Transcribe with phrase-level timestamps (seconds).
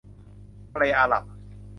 [0.71, 1.23] ทะเลอาหรับ